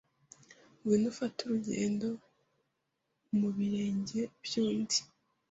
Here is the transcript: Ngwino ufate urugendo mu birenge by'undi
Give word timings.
Ngwino 0.79 1.07
ufate 1.13 1.39
urugendo 1.43 2.07
mu 3.39 3.49
birenge 3.57 4.19
by'undi 4.43 4.99